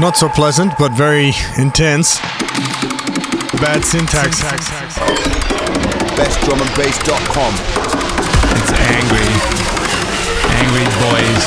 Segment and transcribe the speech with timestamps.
[0.00, 2.18] Not so pleasant, but very intense.
[3.62, 4.42] Bad syntax.
[6.18, 7.54] BestDrumAndBass.com.
[8.58, 9.30] It's angry.
[10.58, 11.44] Angry boys.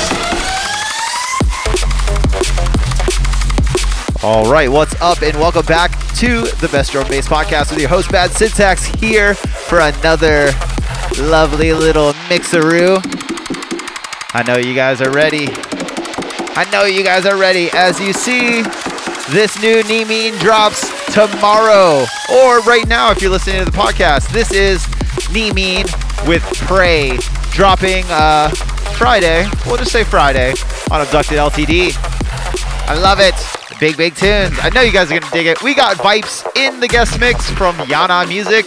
[4.24, 7.90] All right, what's up, and welcome back to the Best Drum Bass Podcast with your
[7.90, 10.50] host Bad Syntax here for another
[11.18, 12.98] lovely little mixaroo.
[14.32, 15.48] I know you guys are ready.
[16.58, 17.70] I know you guys are ready.
[17.70, 18.62] As you see,
[19.30, 20.80] this new Knee Mean drops
[21.14, 24.32] tomorrow, or right now if you're listening to the podcast.
[24.32, 24.84] This is
[25.32, 25.86] Knee Mean
[26.26, 27.16] with Prey
[27.52, 28.48] dropping uh,
[28.98, 29.46] Friday.
[29.66, 30.50] We'll just say Friday
[30.90, 31.92] on Abducted LTD.
[32.88, 33.34] I love it.
[33.78, 34.58] Big, big tunes.
[34.60, 35.62] I know you guys are gonna dig it.
[35.62, 38.64] We got Vypes in the guest mix from Yana Music.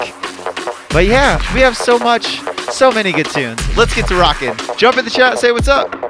[0.92, 2.40] But yeah, we have so much,
[2.72, 3.60] so many good tunes.
[3.76, 4.54] Let's get to rocking.
[4.78, 6.01] Jump in the chat, and say what's up.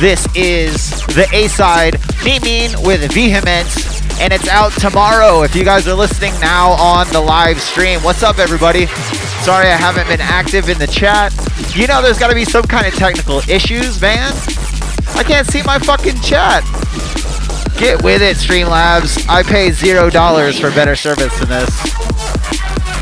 [0.00, 5.42] This is the A side, Mean with vehemence, and it's out tomorrow.
[5.42, 8.86] If you guys are listening now on the live stream, what's up, everybody?
[9.42, 11.34] Sorry I haven't been active in the chat.
[11.74, 14.32] You know, there's got to be some kind of technical issues, man.
[15.16, 16.62] I can't see my fucking chat.
[17.76, 19.28] Get with it, Streamlabs.
[19.28, 21.70] I pay zero dollars for better service than this.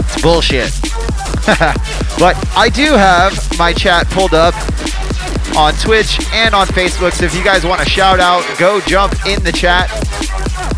[0.01, 0.73] It's bullshit.
[2.19, 4.55] but I do have my chat pulled up
[5.57, 7.13] on Twitch and on Facebook.
[7.13, 9.91] So if you guys want a shout out, go jump in the chat.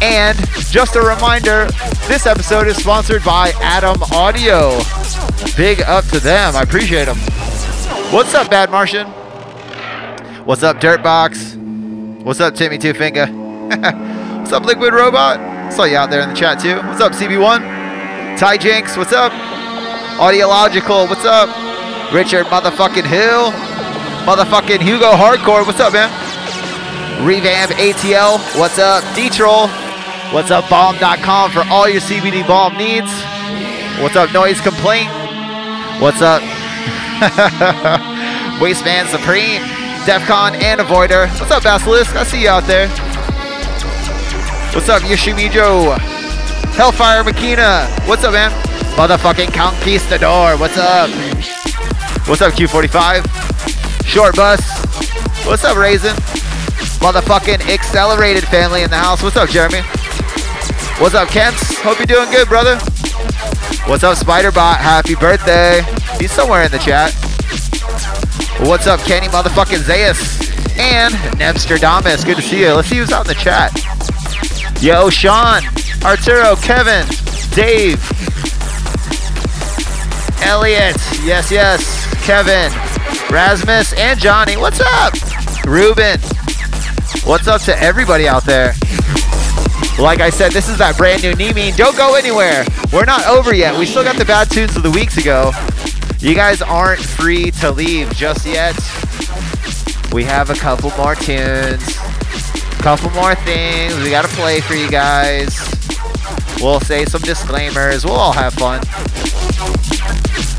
[0.01, 0.39] And
[0.71, 1.67] just a reminder,
[2.07, 4.81] this episode is sponsored by Adam Audio.
[5.57, 6.55] Big up to them.
[6.55, 7.17] I appreciate them.
[8.13, 9.09] What's up, Bad Martian?
[10.45, 12.23] What's up, Dirtbox?
[12.23, 13.27] What's up, Timmy Two Finger?
[14.39, 15.73] What's up, Liquid Robot?
[15.73, 16.77] Saw you out there in the chat too.
[16.77, 18.39] What's up, CB1?
[18.39, 19.33] Ty Jinx, what's up?
[20.19, 21.49] Audiological, what's up?
[22.13, 23.68] Richard motherfucking Hill.
[24.29, 26.11] Motherfucking Hugo Hardcore, what's up, man?
[27.27, 29.03] Revamp ATL, what's up?
[29.17, 29.69] D-Troll,
[30.35, 30.69] what's up?
[30.69, 33.11] Bomb.com for all your CBD bomb needs.
[34.03, 35.09] What's up, Noise Complaint?
[36.03, 36.43] What's up?
[38.61, 39.63] Wasteman Supreme,
[40.05, 41.27] Defcon and Avoider.
[41.41, 42.15] What's up, Basilisk?
[42.15, 42.89] I see you out there.
[44.75, 45.97] What's up, Yoshimijo?
[46.77, 47.89] Hellfire Makina.
[48.07, 48.51] What's up, man?
[48.95, 50.61] Motherfucking Conquistador.
[50.61, 51.09] What's up?
[52.29, 53.49] What's up, Q45?
[54.09, 54.59] Short Bus.
[55.45, 56.15] What's up, Raisin?
[57.05, 59.23] Motherfucking Accelerated family in the house.
[59.23, 59.83] What's up, Jeremy?
[60.99, 61.79] What's up, Kents?
[61.81, 62.77] Hope you're doing good, brother.
[63.87, 64.79] What's up, Spiderbot?
[64.79, 65.83] Happy birthday.
[66.19, 67.13] He's somewhere in the chat.
[68.67, 70.79] What's up, Kenny motherfucking Zayas?
[70.79, 72.25] And Nebstradamus.
[72.25, 72.73] Good to see you.
[72.73, 73.73] Let's see who's out in the chat.
[74.83, 75.63] Yo, Sean,
[76.03, 77.07] Arturo, Kevin,
[77.55, 78.01] Dave,
[80.43, 82.73] Elliot, yes, yes, Kevin,
[83.31, 84.57] Rasmus, and Johnny.
[84.57, 85.13] What's up?
[85.67, 86.19] Ruben,
[87.25, 88.73] what's up to everybody out there?
[89.99, 91.77] Like I said, this is that brand new Nemean.
[91.77, 92.65] Don't go anywhere.
[92.91, 93.79] We're not over yet.
[93.79, 95.53] We still got the bad tunes of the weeks ago.
[96.21, 98.75] You guys aren't free to leave just yet.
[100.13, 101.99] We have a couple more tunes,
[102.81, 105.55] couple more things we gotta play for you guys.
[106.63, 108.07] We'll say some disclaimers.
[108.07, 108.81] We'll all have fun.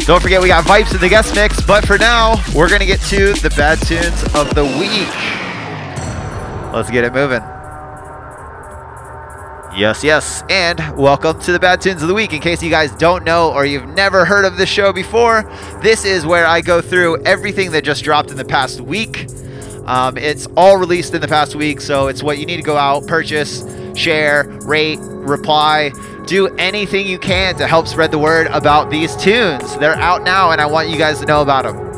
[0.10, 3.00] Don't forget, we got Vypes in the guest mix, but for now, we're gonna get
[3.02, 5.08] to the bad tunes of the week.
[6.74, 7.44] Let's get it moving.
[9.78, 12.34] Yes, yes, and welcome to the Bad Tunes of the Week.
[12.34, 15.44] In case you guys don't know or you've never heard of this show before,
[15.84, 19.28] this is where I go through everything that just dropped in the past week.
[19.86, 22.78] Um, it's all released in the past week, so it's what you need to go
[22.78, 23.62] out, purchase,
[24.00, 25.92] share, rate, reply,
[26.26, 29.78] do anything you can to help spread the word about these tunes.
[29.78, 31.90] They're out now, and I want you guys to know about them.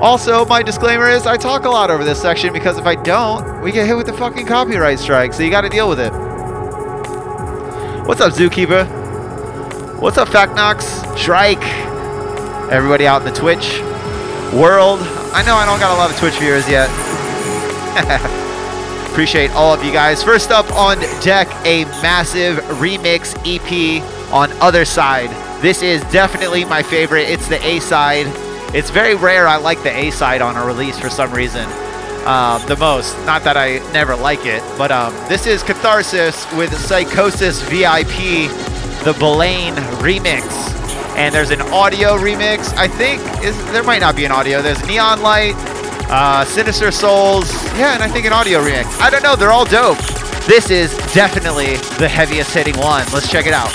[0.00, 3.62] Also, my disclaimer is I talk a lot over this section because if I don't,
[3.62, 6.12] we get hit with the fucking copyright strike, so you gotta deal with it.
[8.06, 8.86] What's up, Zookeeper?
[10.00, 11.16] What's up, Factnox?
[11.18, 11.62] Shrike?
[12.70, 13.80] Everybody out in the Twitch
[14.54, 15.00] world.
[15.32, 16.88] I know I don't got a lot of Twitch viewers yet.
[19.18, 20.22] Appreciate all of you guys.
[20.22, 24.00] First up on deck, a massive remix EP
[24.32, 25.28] on Other Side.
[25.60, 27.28] This is definitely my favorite.
[27.28, 28.26] It's the A side.
[28.76, 31.64] It's very rare I like the A side on a release for some reason.
[32.28, 33.16] Um, the most.
[33.26, 38.48] Not that I never like it, but um, this is Catharsis with Psychosis VIP,
[39.02, 40.44] the Belaine remix.
[41.16, 42.72] And there's an audio remix.
[42.76, 44.62] I think is there might not be an audio.
[44.62, 45.56] There's Neon Light,
[46.08, 49.00] uh, Sinister Souls, yeah, and I think an audio remix.
[49.00, 49.36] I don't know.
[49.36, 49.98] They're all dope.
[50.46, 53.04] This is definitely the heaviest hitting one.
[53.12, 53.72] Let's check it out.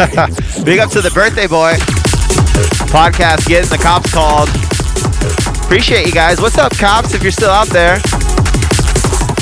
[0.64, 1.76] Big up to the birthday boy.
[2.88, 4.48] Podcast getting the cops called.
[5.60, 6.40] Appreciate you guys.
[6.40, 8.00] What's up, cops, if you're still out there?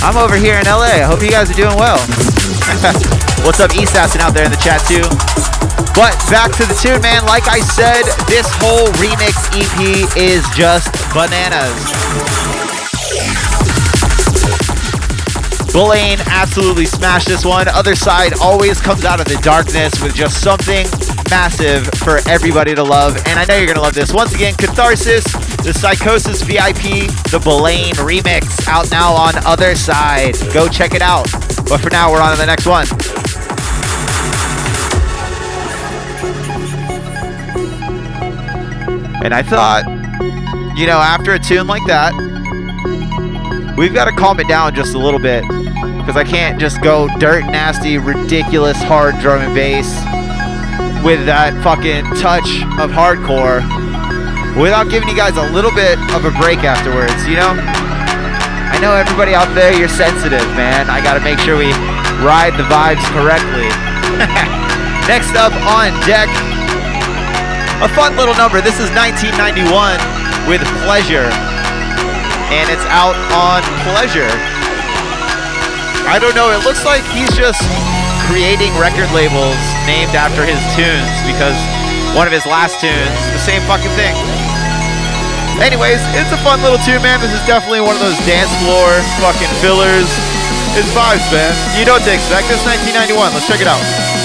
[0.02, 0.98] I'm over here in LA.
[0.98, 2.02] I hope you guys are doing well.
[3.46, 5.06] What's up, East Assassin out there in the chat too?
[5.94, 7.22] But back to the tune, man.
[7.22, 12.07] Like I said, this whole remix EP is just bananas.
[15.72, 17.68] Belaine absolutely smashed this one.
[17.68, 20.86] Other side always comes out of the darkness with just something
[21.30, 23.16] massive for everybody to love.
[23.26, 24.12] And I know you're going to love this.
[24.12, 25.24] Once again, Catharsis,
[25.62, 30.34] the Psychosis VIP, the Belaine remix, out now on Other Side.
[30.52, 31.30] Go check it out.
[31.68, 32.86] But for now, we're on to the next one.
[39.22, 39.84] And I thought,
[40.78, 42.14] you know, after a tune like that,
[43.76, 45.44] we've got to calm it down just a little bit
[46.08, 49.92] because I can't just go dirt nasty, ridiculous hard drum and bass
[51.04, 52.48] with that fucking touch
[52.80, 53.60] of hardcore
[54.56, 57.52] without giving you guys a little bit of a break afterwards, you know?
[57.52, 60.88] I know everybody out there, you're sensitive, man.
[60.88, 61.76] I gotta make sure we
[62.24, 63.68] ride the vibes correctly.
[65.12, 66.32] Next up on deck,
[67.84, 68.64] a fun little number.
[68.64, 69.68] This is 1991
[70.48, 71.28] with Pleasure,
[72.48, 74.57] and it's out on Pleasure.
[76.08, 77.60] I don't know, it looks like he's just
[78.24, 81.56] creating record labels named after his tunes because
[82.16, 84.16] one of his last tunes, the same fucking thing.
[85.60, 87.20] Anyways, it's a fun little tune, man.
[87.20, 88.88] This is definitely one of those dance floor
[89.20, 90.08] fucking fillers.
[90.78, 91.52] It's vibes, man.
[91.76, 92.48] You know what to expect.
[92.48, 93.34] This 1991.
[93.34, 94.17] Let's check it out.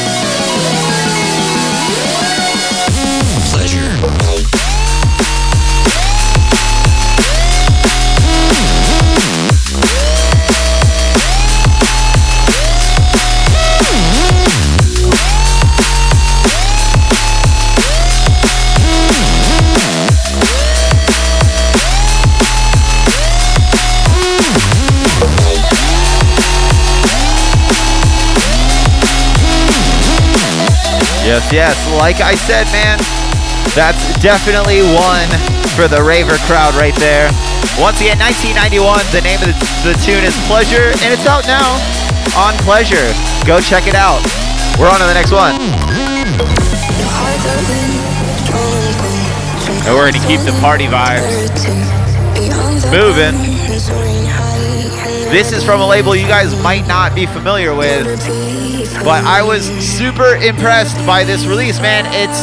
[31.24, 31.76] Yes, yes.
[31.96, 33.00] Like I said, man,
[33.72, 35.32] that's definitely one
[35.72, 37.32] for the raver crowd right there.
[37.80, 39.00] Once again, 1991.
[39.16, 39.58] The name of the,
[39.88, 41.80] the tune is Pleasure, and it's out now
[42.36, 43.08] on Pleasure.
[43.48, 44.20] Go check it out.
[44.76, 45.56] We're on to the next one.
[49.88, 51.64] And we're gonna keep the party vibes
[52.92, 53.53] moving.
[55.34, 58.06] This is from a label you guys might not be familiar with,
[59.04, 62.06] but I was super impressed by this release, man.
[62.10, 62.38] It's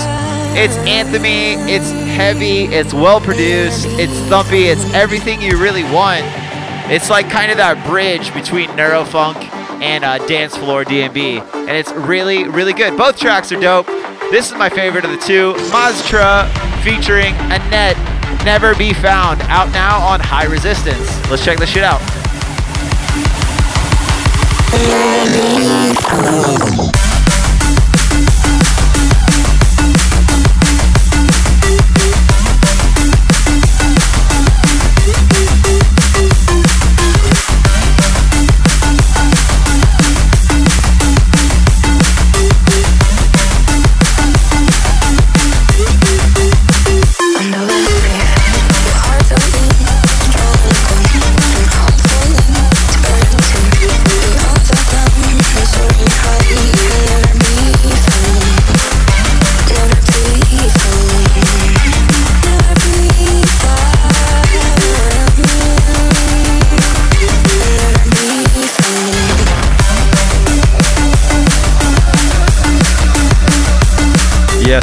[0.59, 6.25] it's anthemy, it's heavy, it's well produced, it's thumpy, it's everything you really want.
[6.91, 9.37] It's like kind of that bridge between neurofunk
[9.81, 12.99] and uh, dance floor DnB, and it's really really good.
[12.99, 13.87] Both tracks are dope.
[14.33, 16.51] This is my favorite of the two, Maztra
[16.83, 17.97] featuring Annette.
[18.45, 21.31] Never Be Found, out now on High Resistance.
[21.31, 22.20] Let's check this shit out.
[24.73, 25.35] Thank
[26.95, 27.00] you.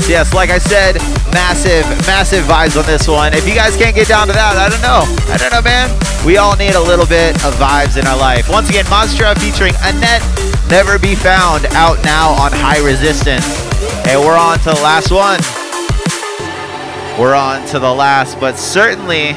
[0.07, 0.33] Yes.
[0.33, 0.95] Like I said,
[1.33, 3.33] massive, massive vibes on this one.
[3.33, 5.03] If you guys can't get down to that, I don't know.
[5.27, 5.91] I don't know, man.
[6.25, 8.49] We all need a little bit of vibes in our life.
[8.49, 10.23] Once again, Monstra featuring Annette,
[10.71, 13.43] Never Be Found, out now on High Resistance.
[14.07, 15.43] And we're on to the last one.
[17.19, 19.33] We're on to the last, but certainly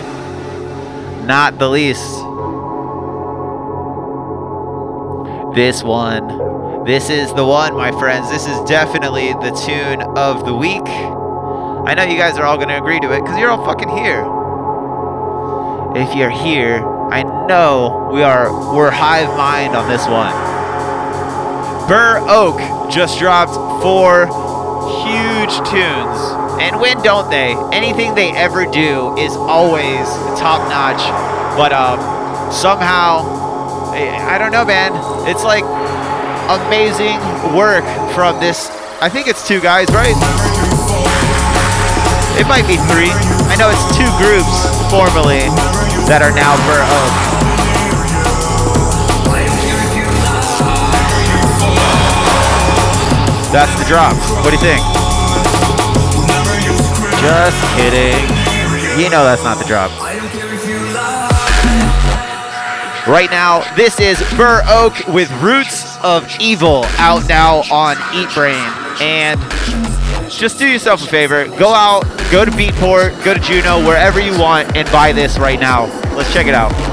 [1.26, 2.14] not the least.
[5.54, 6.49] This one.
[6.90, 8.28] This is the one, my friends.
[8.32, 10.82] This is definitely the tune of the week.
[10.82, 13.90] I know you guys are all going to agree to it because you're all fucking
[13.90, 14.26] here.
[15.94, 20.34] If you're here, I know we are we're hive mind on this one.
[21.86, 22.58] Burr Oak
[22.90, 24.26] just dropped four
[25.06, 26.18] huge tunes.
[26.60, 27.54] And when don't they?
[27.70, 30.08] Anything they ever do is always
[30.40, 30.98] top notch.
[31.56, 32.00] But um
[32.50, 33.20] somehow
[33.94, 34.90] I I don't know, man.
[35.28, 35.62] It's like
[36.50, 37.18] amazing
[37.54, 38.70] work from this.
[39.00, 40.18] I think it's two guys, right?
[42.34, 43.14] It might be three.
[43.46, 45.46] I know it's two groups formerly
[46.10, 47.14] that are now Burr Oak.
[53.52, 54.14] That's the drop.
[54.42, 54.82] What do you think?
[57.22, 58.18] Just kidding.
[58.98, 59.90] You know that's not the drop.
[63.06, 68.56] Right now, this is Burr Oak with Roots of Evil out now on Eat Brain.
[69.00, 69.40] And
[70.30, 71.46] just do yourself a favor.
[71.58, 75.58] Go out, go to Beatport, go to Juno, wherever you want, and buy this right
[75.58, 75.86] now.
[76.14, 76.89] Let's check it out.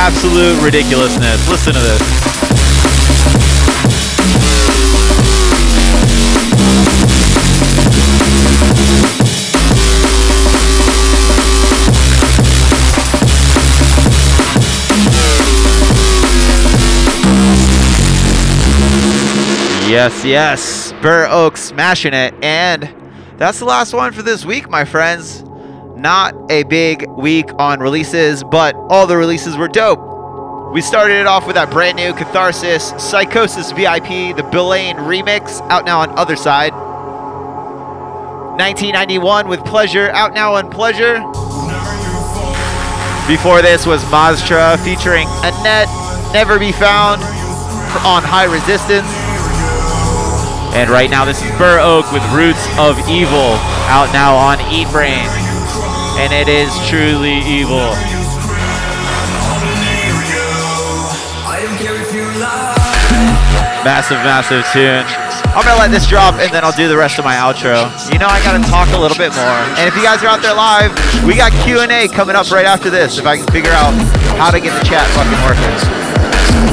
[0.00, 1.46] Absolute ridiculousness.
[1.46, 2.00] Listen to this.
[19.86, 20.94] Yes, yes.
[21.02, 22.32] Burr Oak smashing it.
[22.42, 22.90] And
[23.36, 25.39] that's the last one for this week, my friends.
[26.00, 30.00] Not a big week on releases, but all the releases were dope.
[30.72, 35.84] We started it off with that brand new Catharsis Psychosis VIP, the Belaine remix, out
[35.84, 36.72] now on Other Side.
[38.56, 41.18] 1991 with Pleasure, out now on Pleasure.
[43.28, 45.90] Before this was Maztra featuring Annette,
[46.32, 47.20] Never Be Found
[48.08, 49.06] on High Resistance.
[50.74, 53.58] And right now, this is Burr Oak with Roots of Evil,
[53.92, 55.39] out now on Eat Brain.
[56.20, 57.96] And it is truly evil.
[63.80, 65.06] Massive, massive tune.
[65.56, 67.88] I'm gonna let this drop and then I'll do the rest of my outro.
[68.12, 69.60] You know I gotta talk a little bit more.
[69.80, 70.92] And if you guys are out there live,
[71.24, 73.16] we got Q&A coming up right after this.
[73.16, 73.94] If I can figure out
[74.36, 76.69] how to get the chat fucking working.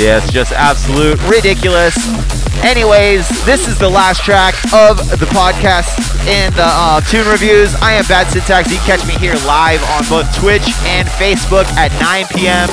[0.00, 1.94] Yeah, it's just absolute ridiculous.
[2.64, 5.92] Anyways, this is the last track of the podcast
[6.26, 7.74] in the uh, tune reviews.
[7.82, 8.70] I am Bad Syntax.
[8.70, 12.68] You can catch me here live on both Twitch and Facebook at 9 p.m.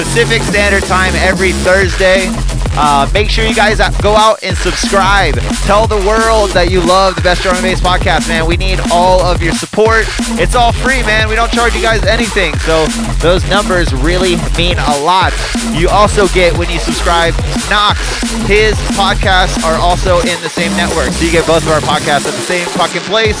[0.00, 2.24] Pacific Standard Time every Thursday.
[2.72, 5.34] Uh, make sure you guys go out and subscribe.
[5.68, 8.48] Tell the world that you love the Best Drum and Bass podcast, man.
[8.48, 10.08] We need all of your support.
[10.40, 11.28] It's all free, man.
[11.28, 12.56] We don't charge you guys anything.
[12.64, 12.88] So
[13.20, 15.36] those numbers really mean a lot.
[15.76, 17.36] You also get, when you subscribe,
[17.68, 18.00] Knox.
[18.48, 21.12] His podcasts are also in the same network.
[21.12, 23.36] So you get both of our podcasts at the same fucking place.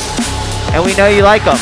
[0.76, 1.56] And we know you like them.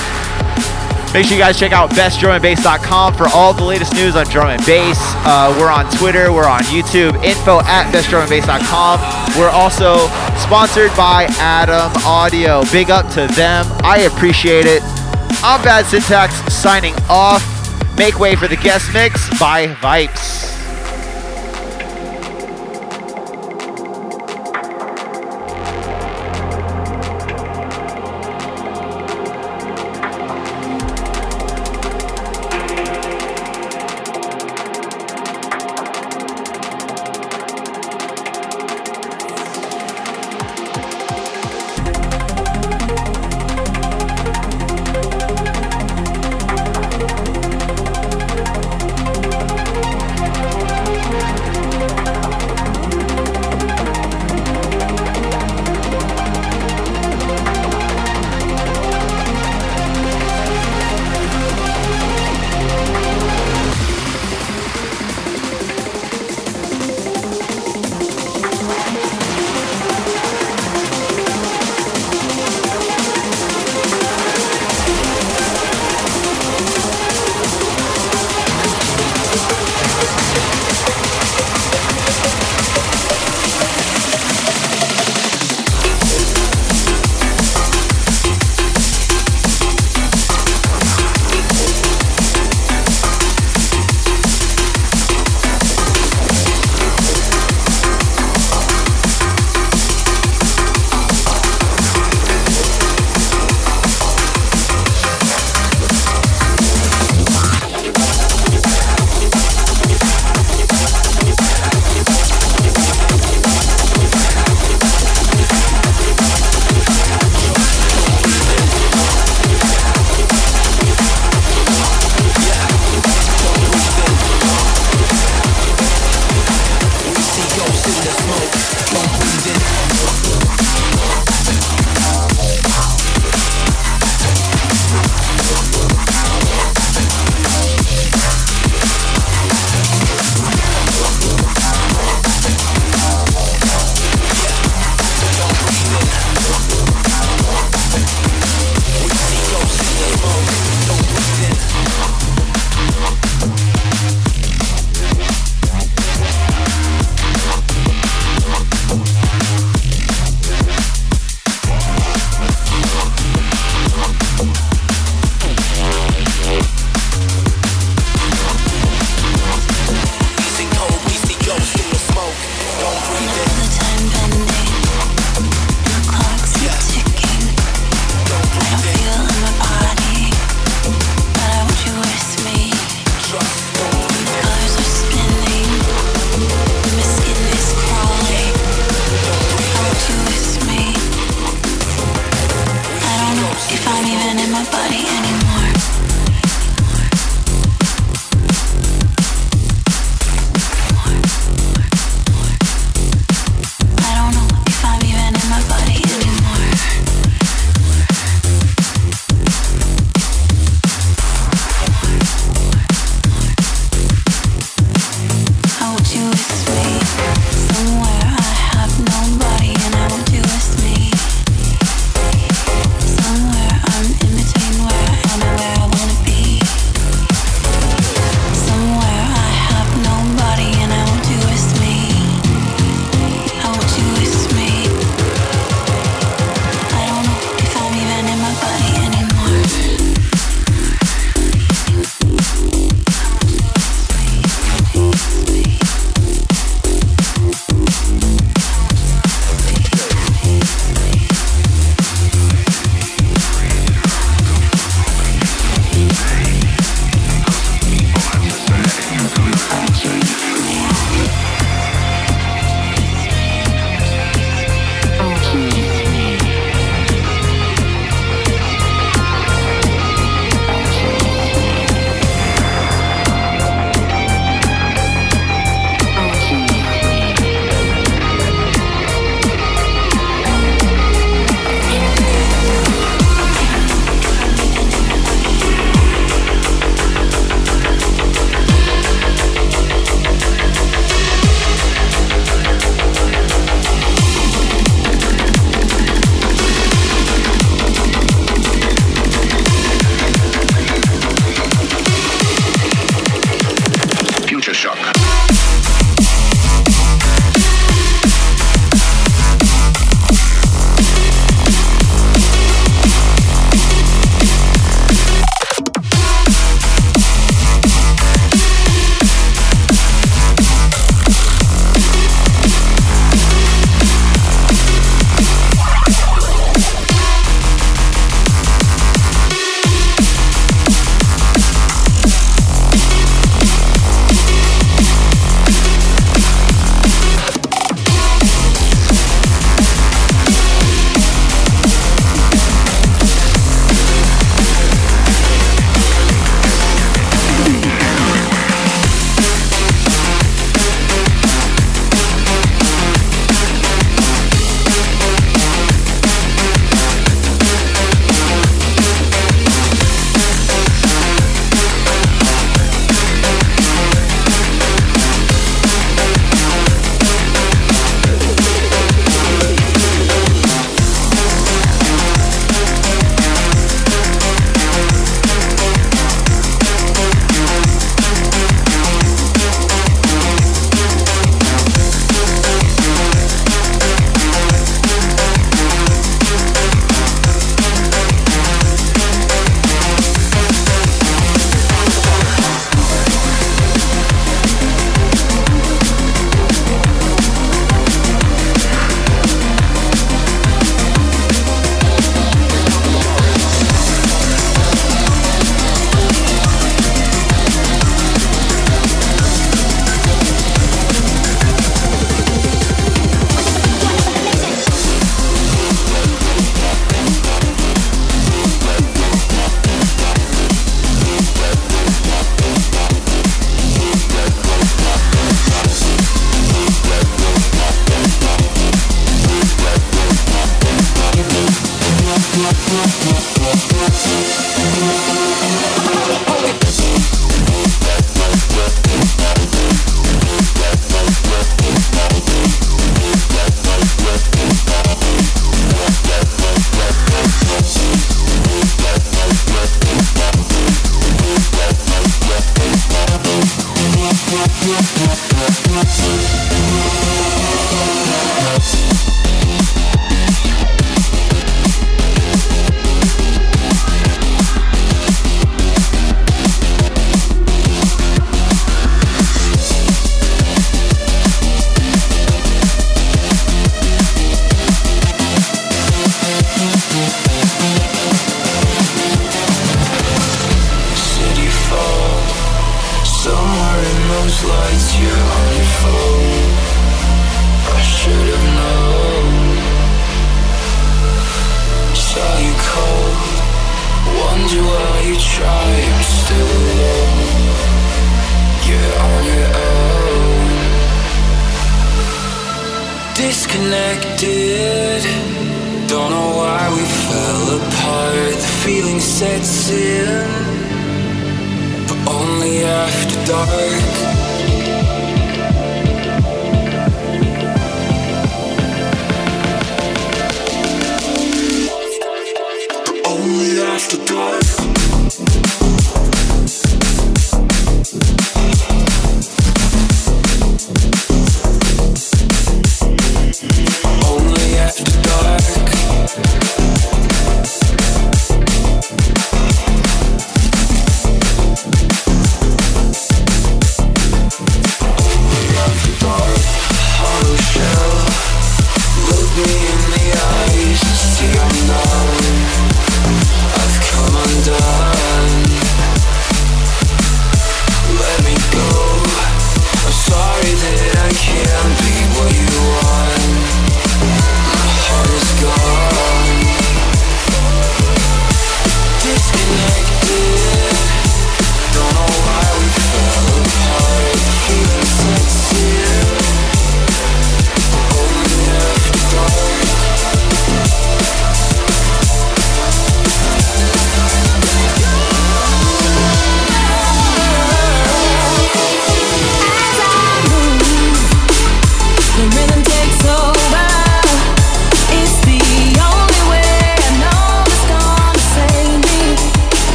[1.15, 4.65] Make sure you guys check out bestdrumandbass.com for all the latest news on drum and
[4.67, 4.99] bass.
[5.25, 9.39] Uh, we're on Twitter, we're on YouTube, info at bestdrumandbass.com.
[9.39, 10.07] We're also
[10.39, 12.63] sponsored by Adam Audio.
[12.73, 13.65] Big up to them.
[13.83, 14.83] I appreciate it.
[15.43, 17.43] I'm Bad Syntax signing off.
[17.97, 20.58] Make way for the guest mix by Vypes.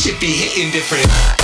[0.00, 1.39] Shit be hitting different.